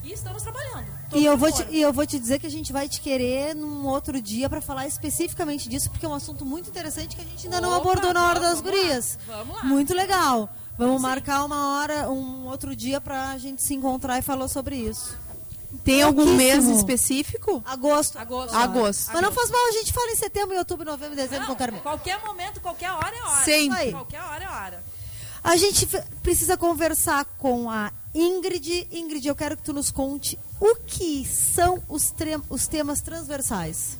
[0.04, 0.86] E estamos trabalhando.
[1.14, 3.54] E eu, vou te, e eu vou te dizer que a gente vai te querer
[3.54, 7.24] num outro dia para falar especificamente disso, porque é um assunto muito interessante que a
[7.24, 9.16] gente ainda Opa, não abordou na hora das gurias.
[9.28, 9.64] Lá, vamos lá.
[9.64, 10.50] Muito legal.
[10.78, 11.02] Vamos Sim.
[11.02, 15.16] marcar uma hora, um outro dia para a gente se encontrar e falar sobre isso.
[15.84, 17.62] Tem algum mês específico?
[17.66, 18.18] Agosto.
[18.18, 18.54] Agosto.
[18.54, 19.10] Agosto.
[19.12, 21.80] Mas não faz mal, a gente fala em setembro, outubro, novembro, dezembro, não, qualquer.
[21.80, 23.44] Qualquer momento, qualquer hora é hora.
[23.44, 23.92] Sempre.
[23.92, 24.84] Qualquer hora é hora.
[25.42, 25.86] A gente
[26.22, 28.88] precisa conversar com a Ingrid.
[28.92, 32.14] Ingrid, eu quero que tu nos conte o que são os,
[32.48, 33.98] os temas transversais.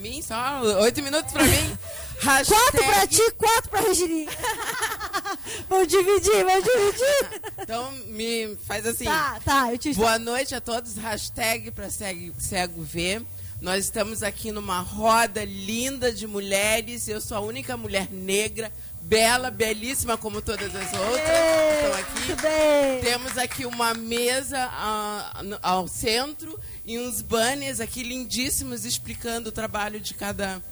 [0.00, 1.78] Mim, só oito minutos para mim.
[2.20, 2.58] Hashtag...
[2.58, 4.28] Quatro pra ti, quatro pra Regininha.
[5.68, 7.42] vamos dividir, vamos dividir.
[7.58, 9.04] Então me faz assim.
[9.04, 10.96] Tá, tá, eu te Boa noite a todos.
[10.96, 13.22] Hashtag pra cego, cego ver.
[13.60, 17.08] Nós estamos aqui numa roda linda de mulheres.
[17.08, 23.02] Eu sou a única mulher negra, bela, belíssima como todas as outras que estão aqui.
[23.02, 30.00] Temos aqui uma mesa uh, ao centro e uns banners aqui lindíssimos explicando o trabalho
[30.00, 30.62] de cada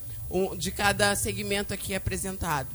[0.58, 2.68] de cada segmento aqui apresentado.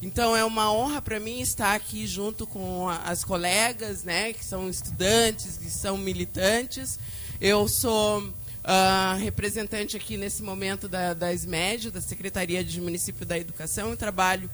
[0.00, 4.68] Então é uma honra para mim estar aqui junto com as colegas, né, que são
[4.68, 6.98] estudantes, que são militantes.
[7.40, 13.38] Eu sou uh, representante aqui nesse momento da, da SMED, da Secretaria de Município da
[13.38, 14.48] Educação, e trabalho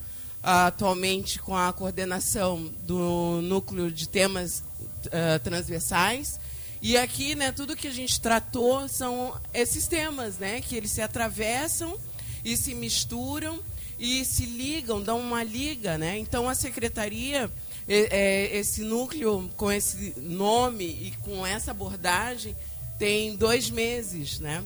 [0.45, 4.63] atualmente com a coordenação do núcleo de temas
[5.07, 6.39] uh, transversais.
[6.83, 11.01] E aqui, né, tudo que a gente tratou são esses temas, né, que eles se
[11.01, 11.99] atravessam
[12.45, 13.59] e se misturam
[13.99, 16.19] e se ligam, dão uma liga, né?
[16.19, 17.51] Então a secretaria,
[17.89, 22.55] é, esse núcleo com esse nome e com essa abordagem
[22.99, 24.63] tem dois meses, né?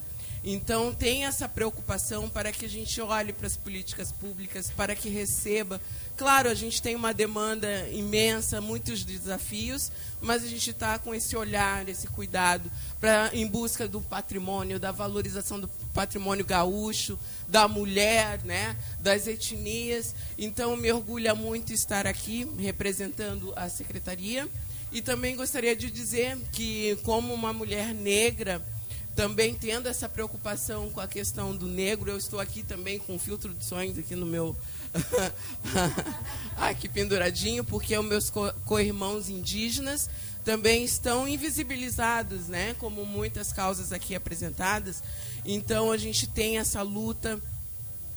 [0.50, 5.10] Então tem essa preocupação para que a gente olhe para as políticas públicas, para que
[5.10, 5.78] receba.
[6.16, 11.36] Claro, a gente tem uma demanda imensa, muitos desafios, mas a gente está com esse
[11.36, 18.42] olhar, esse cuidado para em busca do patrimônio, da valorização do patrimônio gaúcho, da mulher,
[18.42, 20.14] né, das etnias.
[20.38, 24.48] Então, me orgulha muito estar aqui representando a secretaria.
[24.90, 28.62] E também gostaria de dizer que, como uma mulher negra,
[29.18, 33.18] também tendo essa preocupação com a questão do negro, eu estou aqui também com um
[33.18, 34.56] filtro de sonhos aqui no meu
[36.56, 38.30] aqui penduradinho, porque os meus
[38.64, 40.08] co-irmãos indígenas
[40.44, 45.02] também estão invisibilizados, né, como muitas causas aqui apresentadas.
[45.44, 47.42] Então a gente tem essa luta,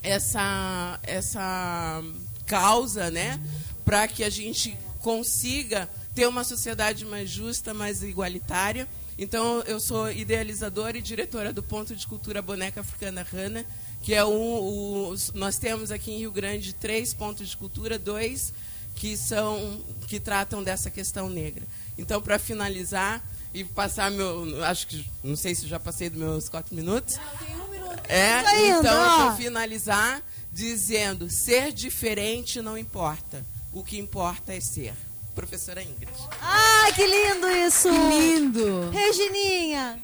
[0.03, 2.03] essa essa
[2.45, 3.41] causa, né,
[3.83, 8.87] para que a gente consiga ter uma sociedade mais justa, mais igualitária.
[9.21, 13.63] Então eu sou idealizadora e diretora do Ponto de Cultura Boneca Africana Rana,
[14.01, 18.51] que é um, o, nós temos aqui em Rio Grande três pontos de cultura, dois
[18.95, 21.63] que são que tratam dessa questão negra.
[21.99, 24.63] Então para finalizar, e passar meu.
[24.65, 25.05] Acho que.
[25.23, 27.17] Não sei se já passei dos meus quatro minutos.
[27.17, 28.01] Não, tem um minuto.
[28.09, 33.45] É, então, para finalizar, dizendo: ser diferente não importa.
[33.71, 34.95] O que importa é ser.
[35.35, 36.09] Professora Ingrid.
[36.41, 37.89] Ah, que lindo isso!
[37.89, 38.89] Que lindo!
[38.91, 39.99] Regininha,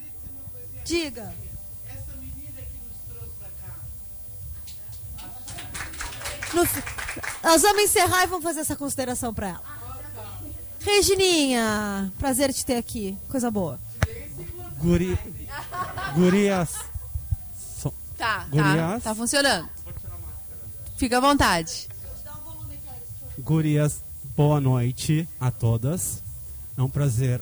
[0.85, 1.33] diga.
[6.53, 6.63] No,
[7.43, 9.77] nós vamos encerrar e vamos fazer essa consideração para ela.
[10.79, 13.17] Regininha, prazer te ter aqui.
[13.29, 13.79] Coisa boa.
[14.77, 15.17] Guri,
[16.15, 16.69] gurias.
[17.81, 19.69] So, Tá, tá, gurias, tá funcionando.
[20.97, 21.89] Fica à vontade.
[23.39, 24.01] gurias,
[24.37, 26.21] boa noite a todas.
[26.77, 27.41] É um prazer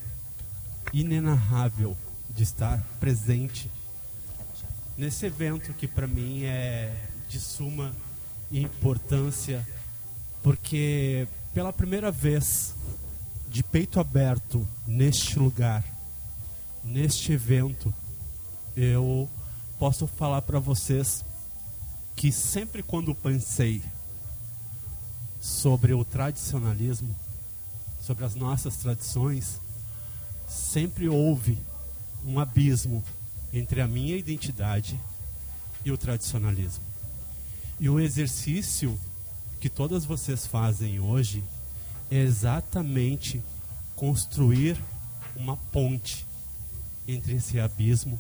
[0.94, 1.98] inenarrável
[2.30, 3.70] de estar presente
[4.98, 6.96] nesse evento que para mim é
[7.28, 7.94] de suma
[8.50, 9.68] importância,
[10.42, 12.74] porque pela primeira vez
[13.50, 15.84] de peito aberto neste lugar,
[16.82, 17.94] neste evento,
[18.74, 19.30] eu
[19.78, 21.26] posso falar para vocês
[22.16, 23.84] que sempre quando pensei
[25.46, 27.16] sobre o tradicionalismo,
[28.02, 29.62] sobre as nossas tradições,
[30.48, 31.60] sempre houve
[32.26, 33.04] um abismo
[33.54, 35.00] entre a minha identidade
[35.86, 36.84] e o tradicionalismo.
[37.80, 39.00] E o exercício
[39.60, 41.44] que todas vocês fazem hoje
[42.10, 43.40] é exatamente
[43.96, 44.84] construir
[45.36, 46.26] uma ponte
[47.08, 48.20] entre esse abismo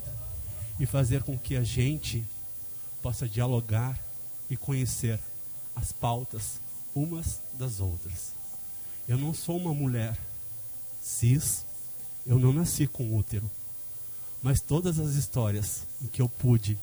[0.79, 2.23] e fazer com que a gente
[3.01, 3.99] possa dialogar
[4.47, 5.19] e conhecer
[5.75, 6.63] as pautas
[6.95, 8.33] umas das outras.
[9.07, 10.17] Eu não sou uma mulher
[11.01, 11.65] cis,
[12.25, 13.51] eu não nasci com útero,
[14.41, 16.79] mas todas as histórias que eu pude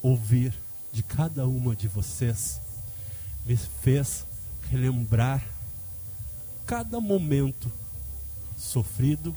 [0.00, 0.54] ouvir
[0.92, 2.60] de cada uma de vocês
[3.44, 4.24] me fez
[4.70, 5.44] relembrar
[6.64, 7.70] cada momento
[8.56, 9.36] sofrido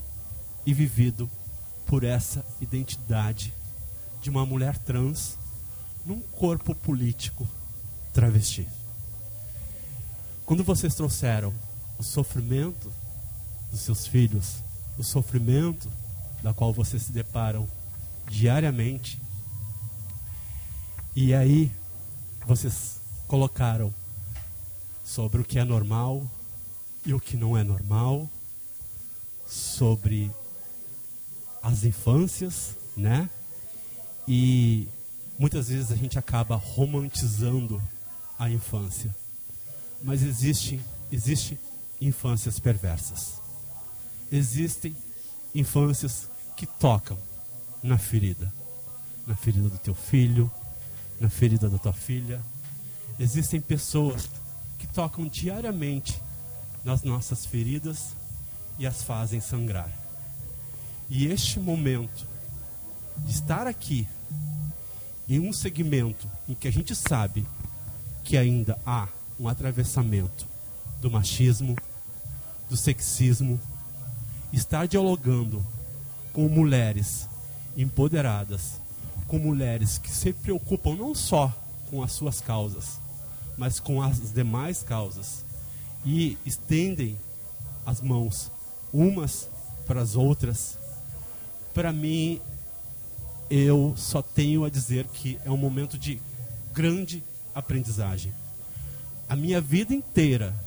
[0.65, 1.29] e vivido
[1.85, 3.53] por essa identidade
[4.21, 5.37] de uma mulher trans
[6.05, 7.47] num corpo político
[8.13, 8.78] travesti.
[10.49, 11.53] Quando vocês trouxeram
[11.99, 12.91] o sofrimento
[13.69, 14.63] dos seus filhos,
[14.97, 15.87] o sofrimento
[16.41, 17.69] da qual vocês se deparam
[18.27, 19.21] diariamente,
[21.15, 21.71] e aí
[22.47, 23.93] vocês colocaram
[25.05, 26.27] sobre o que é normal
[27.05, 28.27] e o que não é normal,
[29.45, 30.31] sobre
[31.61, 33.29] as infâncias, né?
[34.27, 34.87] E
[35.37, 37.79] muitas vezes a gente acaba romantizando
[38.39, 39.15] a infância.
[40.01, 40.79] Mas existe,
[41.11, 41.59] existe
[41.99, 43.39] infâncias perversas.
[44.31, 44.95] Existem
[45.53, 47.17] infâncias que tocam
[47.83, 48.51] na ferida.
[49.25, 50.51] Na ferida do teu filho,
[51.19, 52.41] na ferida da tua filha.
[53.19, 54.29] Existem pessoas
[54.77, 56.19] que tocam diariamente
[56.83, 58.15] nas nossas feridas
[58.77, 59.91] e as fazem sangrar.
[61.09, 62.25] E este momento
[63.17, 64.07] de estar aqui
[65.27, 67.45] em um segmento em que a gente sabe
[68.23, 69.07] que ainda há
[69.39, 70.45] um atravessamento
[70.99, 71.75] do machismo,
[72.69, 73.59] do sexismo,
[74.51, 75.65] estar dialogando
[76.33, 77.27] com mulheres
[77.77, 78.79] empoderadas,
[79.27, 81.53] com mulheres que se preocupam não só
[81.89, 82.99] com as suas causas,
[83.57, 85.43] mas com as demais causas
[86.05, 87.17] e estendem
[87.85, 88.51] as mãos
[88.93, 89.47] umas
[89.85, 90.77] para as outras,
[91.73, 92.41] para mim
[93.49, 96.21] eu só tenho a dizer que é um momento de
[96.73, 97.23] grande
[97.53, 98.33] aprendizagem.
[99.29, 100.59] A minha vida inteira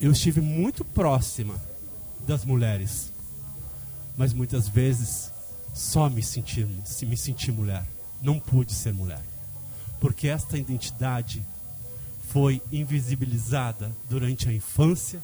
[0.00, 1.60] eu estive muito próxima
[2.26, 3.12] das mulheres,
[4.16, 5.30] mas muitas vezes
[5.74, 7.86] só me senti, se me senti mulher,
[8.22, 9.22] não pude ser mulher,
[10.00, 11.46] porque esta identidade
[12.30, 15.22] foi invisibilizada durante a infância,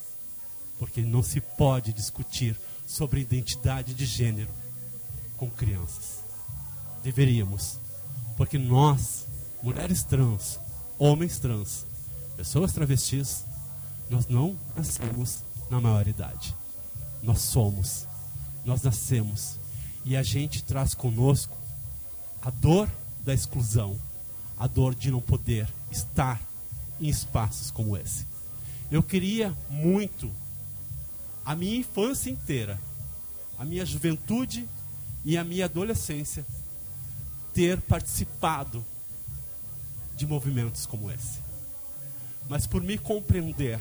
[0.79, 2.55] porque não se pode discutir
[2.87, 4.51] sobre identidade de gênero
[5.39, 6.23] com crianças.
[7.03, 7.79] Deveríamos,
[8.37, 9.27] porque nós,
[9.63, 10.61] mulheres trans,
[10.99, 11.87] homens trans,
[12.41, 13.45] pessoas travestis,
[14.09, 16.57] nós não nascemos na maioridade.
[17.23, 18.07] Nós somos,
[18.65, 19.59] nós nascemos
[20.07, 21.55] e a gente traz conosco
[22.41, 22.91] a dor
[23.27, 24.01] da exclusão,
[24.59, 26.41] a dor de não poder estar
[26.99, 28.27] em espaços como esse.
[28.91, 30.33] Eu queria muito
[31.45, 32.81] a minha infância inteira,
[33.59, 34.67] a minha juventude
[35.27, 36.47] e a minha adolescência
[37.53, 38.83] ter participado
[40.17, 41.50] de movimentos como esse.
[42.51, 43.79] Mas por me compreender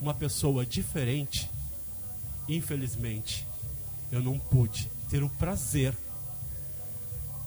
[0.00, 1.48] uma pessoa diferente,
[2.48, 3.46] infelizmente,
[4.10, 5.96] eu não pude ter o prazer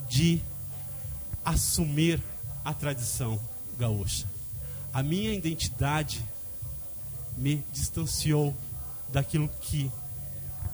[0.10, 0.42] de
[1.44, 2.24] assumir
[2.64, 3.38] a tradição
[3.78, 4.26] gaúcha.
[4.94, 6.24] A minha identidade
[7.36, 8.56] me distanciou
[9.12, 9.92] daquilo que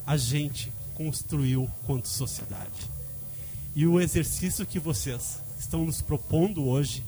[0.05, 2.91] a gente construiu quanto sociedade.
[3.75, 7.03] E o exercício que vocês estão nos propondo hoje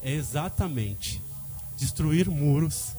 [0.00, 1.20] é exatamente
[1.82, 2.92] destruir muros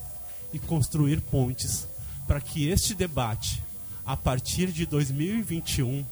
[0.51, 1.87] e construir pontes
[2.27, 3.63] para que este debate,
[4.05, 6.05] a partir de 2021,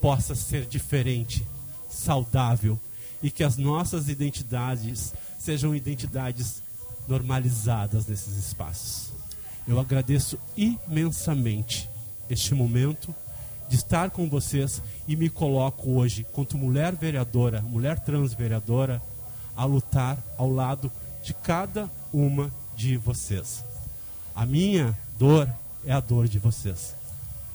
[0.00, 1.44] possa ser diferente,
[1.90, 2.78] saudável
[3.20, 6.62] e que as nossas identidades sejam identidades
[7.08, 9.12] normalizadas nesses espaços.
[9.66, 11.90] Eu agradeço imensamente
[12.30, 13.12] este momento
[13.68, 19.02] de estar com vocês e me coloco hoje, quanto mulher vereadora, mulher trans vereadora,
[19.56, 20.90] a lutar ao lado
[21.22, 23.64] de cada uma de vocês.
[24.34, 25.52] A minha dor
[25.84, 26.94] é a dor de vocês.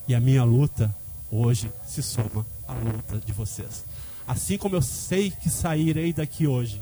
[0.08, 0.94] E a minha luta
[1.32, 3.86] hoje se soma à luta de vocês.
[4.28, 6.82] Assim como eu sei que sairei daqui hoje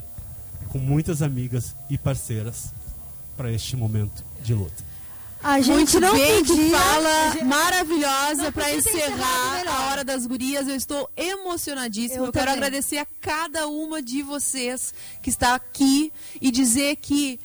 [0.70, 2.72] com muitas amigas e parceiras
[3.36, 4.91] para este momento de luta.
[5.42, 7.44] A gente Muito não bem, que fala gente...
[7.44, 10.68] maravilhosa para encerrar a Hora das Gurias.
[10.68, 12.20] Eu estou emocionadíssima.
[12.20, 17.40] Eu, eu quero agradecer a cada uma de vocês que está aqui e dizer que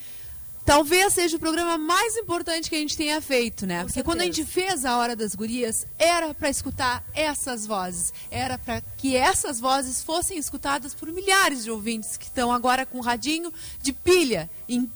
[0.64, 3.78] talvez seja o programa mais importante que a gente tenha feito, né?
[3.78, 4.06] Com Porque certeza.
[4.06, 8.14] quando a gente fez a Hora das Gurias, era para escutar essas vozes.
[8.30, 13.00] Era para que essas vozes fossem escutadas por milhares de ouvintes que estão agora com
[13.00, 14.88] o radinho de pilha em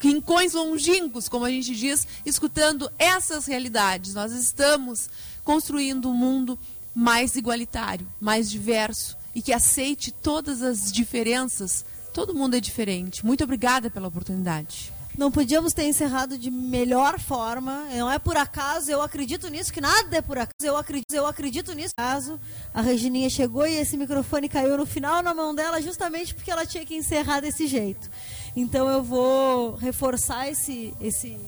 [0.00, 4.14] rincões longínquos, como a gente diz, escutando essas realidades.
[4.14, 5.08] Nós estamos
[5.44, 6.58] construindo um mundo
[6.94, 11.84] mais igualitário, mais diverso e que aceite todas as diferenças.
[12.12, 13.24] Todo mundo é diferente.
[13.24, 14.92] Muito obrigada pela oportunidade.
[15.16, 17.84] Não podíamos ter encerrado de melhor forma.
[17.94, 20.54] Não é por acaso, eu acredito nisso, que nada é por acaso.
[20.62, 21.92] Eu acredito, eu acredito nisso.
[21.96, 22.40] Caso
[22.72, 26.64] a Regininha chegou e esse microfone caiu no final na mão dela justamente porque ela
[26.64, 28.08] tinha que encerrar desse jeito.
[28.54, 31.38] Então eu vou reforçar esse, esse,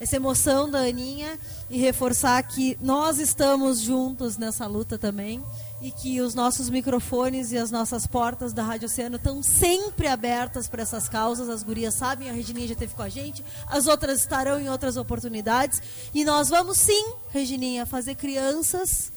[0.00, 1.38] essa emoção da Aninha
[1.70, 5.42] e reforçar que nós estamos juntos nessa luta também
[5.80, 10.66] e que os nossos microfones e as nossas portas da Rádio Oceano estão sempre abertas
[10.68, 11.48] para essas causas.
[11.48, 14.96] As gurias sabem, a Regininha já esteve com a gente, as outras estarão em outras
[14.96, 15.80] oportunidades.
[16.12, 19.12] E nós vamos sim, Regininha, fazer crianças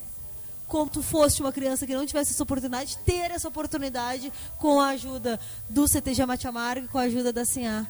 [0.71, 4.91] como tu foste uma criança que não tivesse essa oportunidade, ter essa oportunidade com a
[4.91, 5.37] ajuda
[5.69, 7.85] do CTG Mate Amargo e com a ajuda da Sinhá.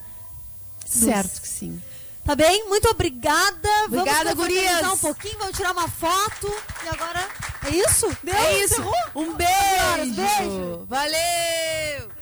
[0.84, 1.80] Certo que sim.
[2.26, 2.68] Tá bem?
[2.68, 3.70] Muito obrigada.
[3.86, 4.94] Obrigada, vamos gurias.
[4.94, 6.52] um pouquinho, vamos tirar uma foto.
[6.84, 7.30] E agora,
[7.68, 8.08] é isso?
[8.24, 8.34] Deu?
[8.34, 8.82] É isso.
[9.16, 10.16] Um beijo.
[10.16, 10.86] beijo.
[10.90, 12.21] Valeu.